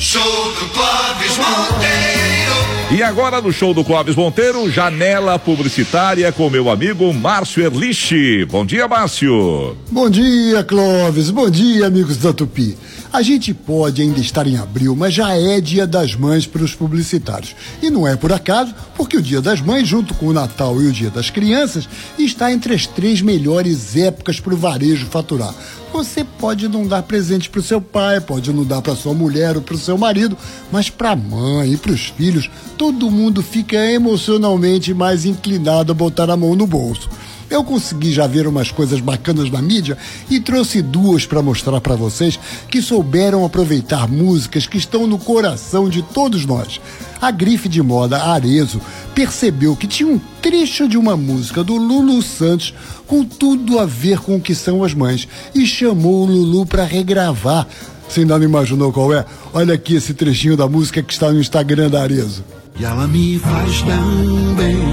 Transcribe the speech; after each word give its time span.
Show 0.00 0.18
do 0.54 0.66
Clóvis 0.70 1.36
Monteiro. 1.36 2.90
E 2.90 3.02
agora 3.02 3.38
no 3.42 3.52
show 3.52 3.74
do 3.74 3.84
Clóvis 3.84 4.16
Monteiro, 4.16 4.70
janela 4.70 5.38
publicitária 5.38 6.32
com 6.32 6.48
meu 6.48 6.70
amigo 6.70 7.12
Márcio 7.12 7.62
Erlich. 7.62 8.46
Bom 8.46 8.64
dia, 8.64 8.88
Márcio. 8.88 9.76
Bom 9.90 10.08
dia, 10.08 10.64
Clóvis. 10.64 11.28
Bom 11.28 11.50
dia, 11.50 11.86
amigos 11.86 12.16
da 12.16 12.32
Tupi. 12.32 12.78
A 13.12 13.22
gente 13.22 13.52
pode 13.52 14.00
ainda 14.00 14.20
estar 14.20 14.46
em 14.46 14.56
abril, 14.56 14.94
mas 14.94 15.12
já 15.12 15.34
é 15.34 15.60
Dia 15.60 15.84
das 15.84 16.14
Mães 16.14 16.46
para 16.46 16.62
os 16.62 16.76
publicitários. 16.76 17.56
E 17.82 17.90
não 17.90 18.06
é 18.06 18.14
por 18.14 18.32
acaso, 18.32 18.72
porque 18.94 19.16
o 19.16 19.22
Dia 19.22 19.42
das 19.42 19.60
Mães, 19.60 19.88
junto 19.88 20.14
com 20.14 20.26
o 20.26 20.32
Natal 20.32 20.80
e 20.80 20.86
o 20.86 20.92
Dia 20.92 21.10
das 21.10 21.28
Crianças, 21.28 21.88
está 22.16 22.52
entre 22.52 22.72
as 22.72 22.86
três 22.86 23.20
melhores 23.20 23.96
épocas 23.96 24.38
para 24.38 24.54
o 24.54 24.56
varejo 24.56 25.06
faturar. 25.06 25.52
Você 25.92 26.22
pode 26.22 26.68
não 26.68 26.86
dar 26.86 27.02
presente 27.02 27.50
para 27.50 27.58
o 27.58 27.64
seu 27.64 27.80
pai, 27.80 28.20
pode 28.20 28.52
não 28.52 28.64
dar 28.64 28.80
para 28.80 28.94
sua 28.94 29.12
mulher 29.12 29.56
ou 29.56 29.62
para 29.62 29.74
o 29.74 29.78
seu 29.78 29.98
marido, 29.98 30.38
mas 30.70 30.88
para 30.88 31.10
a 31.10 31.16
mãe 31.16 31.72
e 31.72 31.76
para 31.76 31.90
os 31.90 32.06
filhos, 32.16 32.48
todo 32.78 33.10
mundo 33.10 33.42
fica 33.42 33.76
emocionalmente 33.90 34.94
mais 34.94 35.24
inclinado 35.24 35.90
a 35.90 35.94
botar 35.96 36.30
a 36.30 36.36
mão 36.36 36.54
no 36.54 36.64
bolso. 36.64 37.10
Eu 37.50 37.64
consegui 37.64 38.12
já 38.12 38.28
ver 38.28 38.46
umas 38.46 38.70
coisas 38.70 39.00
bacanas 39.00 39.50
na 39.50 39.60
mídia 39.60 39.98
e 40.30 40.38
trouxe 40.38 40.80
duas 40.80 41.26
para 41.26 41.42
mostrar 41.42 41.80
para 41.80 41.96
vocês 41.96 42.38
que 42.68 42.80
souberam 42.80 43.44
aproveitar 43.44 44.08
músicas 44.08 44.68
que 44.68 44.78
estão 44.78 45.04
no 45.04 45.18
coração 45.18 45.88
de 45.88 46.00
todos 46.00 46.46
nós. 46.46 46.80
A 47.20 47.32
grife 47.32 47.68
de 47.68 47.82
moda 47.82 48.22
Arezo 48.22 48.80
percebeu 49.16 49.74
que 49.74 49.88
tinha 49.88 50.08
um 50.08 50.20
trecho 50.40 50.88
de 50.88 50.96
uma 50.96 51.16
música 51.16 51.64
do 51.64 51.74
Lulu 51.74 52.22
Santos 52.22 52.72
com 53.04 53.24
tudo 53.24 53.80
a 53.80 53.84
ver 53.84 54.20
com 54.20 54.36
o 54.36 54.40
que 54.40 54.54
são 54.54 54.84
as 54.84 54.94
mães 54.94 55.26
e 55.52 55.66
chamou 55.66 56.22
o 56.22 56.26
Lulu 56.26 56.64
para 56.64 56.84
regravar. 56.84 57.66
Você 58.08 58.20
ainda 58.20 58.38
não 58.38 58.44
imaginou 58.44 58.92
qual 58.92 59.12
é? 59.12 59.24
Olha 59.52 59.74
aqui 59.74 59.96
esse 59.96 60.14
trechinho 60.14 60.56
da 60.56 60.68
música 60.68 61.02
que 61.02 61.12
está 61.12 61.32
no 61.32 61.40
Instagram 61.40 61.90
da 61.90 62.02
Arezo. 62.02 62.44
E 62.78 62.84
ela 62.84 63.06
me 63.06 63.38
faz 63.38 63.82
tão 63.82 64.54
bem, 64.54 64.89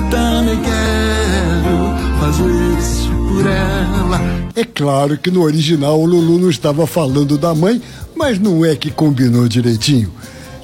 eu 0.00 0.10
também 0.10 0.58
quero 0.62 2.18
fazer 2.18 2.78
isso 2.78 3.10
por 3.28 3.46
ela. 3.46 4.20
É 4.56 4.64
claro 4.64 5.18
que 5.18 5.30
no 5.30 5.42
original 5.42 6.00
o 6.00 6.06
Lulu 6.06 6.38
não 6.38 6.50
estava 6.50 6.86
falando 6.86 7.36
da 7.36 7.54
mãe, 7.54 7.80
mas 8.16 8.38
não 8.38 8.64
é 8.64 8.74
que 8.74 8.90
combinou 8.90 9.46
direitinho. 9.46 10.10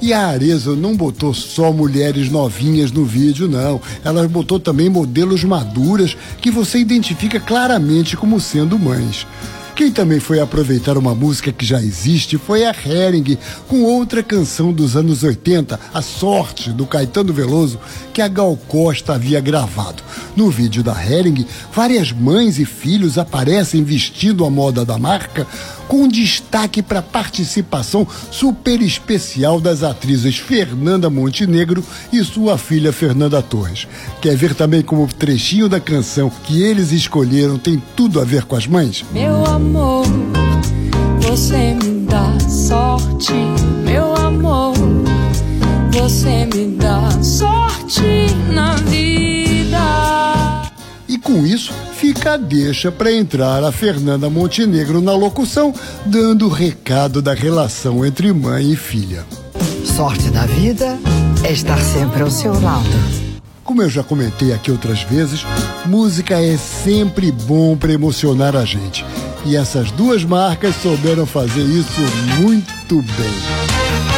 E 0.01 0.13
a 0.13 0.27
Arezzo 0.27 0.75
não 0.75 0.95
botou 0.95 1.33
só 1.33 1.71
mulheres 1.71 2.29
novinhas 2.29 2.91
no 2.91 3.03
vídeo, 3.03 3.47
não. 3.47 3.81
Ela 4.03 4.27
botou 4.27 4.59
também 4.59 4.89
modelos 4.89 5.43
maduras 5.43 6.15
que 6.39 6.51
você 6.51 6.77
identifica 6.77 7.39
claramente 7.39 8.15
como 8.15 8.39
sendo 8.39 8.77
mães. 8.77 9.25
Quem 9.77 9.91
também 9.91 10.19
foi 10.19 10.39
aproveitar 10.39 10.97
uma 10.97 11.13
música 11.13 11.51
que 11.51 11.63
já 11.63 11.79
existe 11.79 12.35
foi 12.35 12.65
a 12.65 12.71
Hering, 12.71 13.37
com 13.67 13.83
outra 13.83 14.23
canção 14.23 14.73
dos 14.73 14.97
anos 14.97 15.21
80, 15.21 15.79
A 15.93 16.01
Sorte, 16.01 16.71
do 16.71 16.87
Caetano 16.87 17.31
Veloso, 17.31 17.79
que 18.11 18.19
a 18.19 18.27
Gal 18.27 18.57
Costa 18.67 19.13
havia 19.13 19.39
gravado. 19.39 20.01
No 20.35 20.49
vídeo 20.49 20.81
da 20.81 20.93
Hering, 20.99 21.45
várias 21.71 22.11
mães 22.11 22.57
e 22.57 22.65
filhos 22.65 23.19
aparecem 23.19 23.83
vestindo 23.83 24.43
a 24.43 24.49
moda 24.49 24.83
da 24.83 24.97
marca, 24.97 25.45
com 25.87 26.07
destaque 26.07 26.81
para 26.81 26.99
a 26.99 27.03
participação 27.03 28.05
super 28.31 28.81
especial 28.81 29.61
das 29.61 29.83
atrizes 29.83 30.37
Fernanda 30.37 31.07
Montenegro 31.09 31.83
e 32.11 32.23
sua 32.23 32.57
filha 32.57 32.91
Fernanda 32.91 33.41
Torres. 33.43 33.87
Quer 34.21 34.35
ver 34.35 34.53
também 34.53 34.81
como 34.81 35.03
o 35.03 35.07
trechinho 35.07 35.69
da 35.69 35.79
canção 35.79 36.31
que 36.45 36.63
eles 36.63 36.91
escolheram 36.91 37.57
tem 37.57 37.81
tudo 37.95 38.19
a 38.19 38.25
ver 38.25 38.43
com 38.43 38.55
as 38.55 38.67
mães? 38.67 39.05
Meu 39.13 39.45
amor, 39.67 40.05
você 41.21 41.73
me 41.73 42.05
dá 42.05 42.39
sorte, 42.39 43.33
meu 43.83 44.15
amor, 44.15 44.73
você 45.91 46.45
me 46.45 46.77
dá 46.77 47.11
sorte 47.21 48.01
na 48.53 48.75
vida. 48.75 49.77
E 51.07 51.17
com 51.17 51.45
isso, 51.45 51.73
fica 51.93 52.33
a 52.33 52.37
deixa 52.37 52.91
para 52.91 53.11
entrar 53.11 53.61
a 53.63 53.71
Fernanda 53.71 54.29
Montenegro 54.29 55.01
na 55.01 55.13
locução, 55.13 55.73
dando 56.05 56.45
o 56.45 56.49
recado 56.49 57.21
da 57.21 57.33
relação 57.33 58.05
entre 58.05 58.31
mãe 58.31 58.71
e 58.71 58.75
filha. 58.75 59.25
Sorte 59.83 60.29
da 60.29 60.45
vida 60.45 60.97
é 61.43 61.51
estar 61.51 61.79
sempre 61.81 62.21
ao 62.21 62.31
seu 62.31 62.53
lado. 62.53 63.27
Como 63.65 63.81
eu 63.81 63.89
já 63.89 64.01
comentei 64.01 64.53
aqui 64.53 64.71
outras 64.71 65.01
vezes, 65.01 65.45
música 65.85 66.41
é 66.41 66.55
sempre 66.55 67.33
bom 67.33 67.75
para 67.75 67.91
emocionar 67.91 68.55
a 68.55 68.63
gente. 68.63 69.03
E 69.47 69.55
essas 69.55 69.89
duas 69.91 70.25
marcas 70.25 70.75
souberam 70.75 71.25
fazer 71.25 71.61
isso 71.61 72.01
muito 72.41 73.01
bem. 73.01 74.16